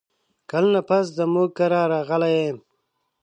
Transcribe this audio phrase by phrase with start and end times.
[0.49, 2.49] کلونه پس زموږ کره راغلې یې!